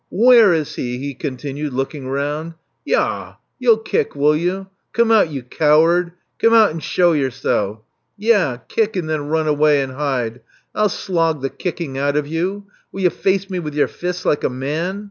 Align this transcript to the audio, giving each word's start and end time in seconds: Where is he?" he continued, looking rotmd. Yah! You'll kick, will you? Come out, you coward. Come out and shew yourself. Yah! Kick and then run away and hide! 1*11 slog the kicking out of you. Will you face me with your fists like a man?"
Where 0.09 0.51
is 0.51 0.73
he?" 0.77 0.97
he 0.97 1.13
continued, 1.13 1.73
looking 1.73 2.05
rotmd. 2.05 2.55
Yah! 2.85 3.35
You'll 3.59 3.77
kick, 3.77 4.15
will 4.15 4.35
you? 4.35 4.65
Come 4.93 5.11
out, 5.11 5.29
you 5.29 5.43
coward. 5.43 6.13
Come 6.39 6.55
out 6.55 6.71
and 6.71 6.81
shew 6.81 7.13
yourself. 7.13 7.81
Yah! 8.17 8.57
Kick 8.67 8.95
and 8.95 9.07
then 9.07 9.27
run 9.27 9.47
away 9.47 9.79
and 9.83 9.91
hide! 9.93 10.41
1*11 10.75 10.89
slog 10.89 11.41
the 11.43 11.51
kicking 11.51 11.99
out 11.99 12.17
of 12.17 12.25
you. 12.25 12.65
Will 12.91 13.01
you 13.01 13.11
face 13.11 13.47
me 13.47 13.59
with 13.59 13.75
your 13.75 13.87
fists 13.87 14.25
like 14.25 14.43
a 14.43 14.49
man?" 14.49 14.99